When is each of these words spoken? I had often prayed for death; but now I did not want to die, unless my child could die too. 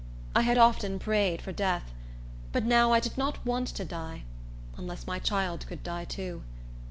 I 0.35 0.41
had 0.41 0.57
often 0.57 0.97
prayed 0.97 1.43
for 1.43 1.51
death; 1.51 1.93
but 2.51 2.65
now 2.65 2.91
I 2.91 2.99
did 2.99 3.19
not 3.19 3.45
want 3.45 3.67
to 3.67 3.85
die, 3.85 4.23
unless 4.75 5.05
my 5.05 5.19
child 5.19 5.67
could 5.67 5.83
die 5.83 6.05
too. 6.05 6.41